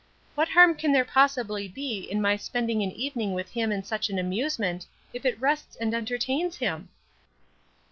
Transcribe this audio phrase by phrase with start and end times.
[0.33, 4.09] What harm can there possibly be in my spending an evening with him in such
[4.09, 6.89] an amusement, if it rests and entertains him?"